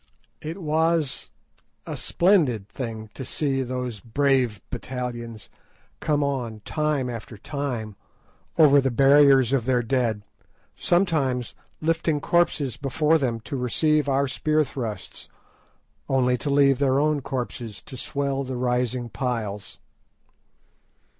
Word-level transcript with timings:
It 0.41 0.59
was 0.59 1.29
a 1.85 1.95
splendid 1.95 2.67
thing 2.67 3.11
to 3.13 3.23
see 3.23 3.61
those 3.61 3.99
brave 3.99 4.59
battalions 4.71 5.47
come 5.99 6.23
on 6.23 6.61
time 6.61 7.07
after 7.07 7.37
time 7.37 7.95
over 8.57 8.81
the 8.81 8.89
barriers 8.89 9.53
of 9.53 9.65
their 9.65 9.83
dead, 9.83 10.23
sometimes 10.75 11.53
lifting 11.81 12.19
corpses 12.19 12.77
before 12.77 13.19
them 13.19 13.41
to 13.41 13.55
receive 13.55 14.09
our 14.09 14.27
spear 14.27 14.63
thrusts, 14.63 15.29
only 16.09 16.35
to 16.35 16.49
leave 16.49 16.79
their 16.79 16.99
own 16.99 17.21
corpses 17.21 17.83
to 17.83 17.95
swell 17.95 18.43
the 18.43 18.55
rising 18.57 19.07
piles. 19.07 19.77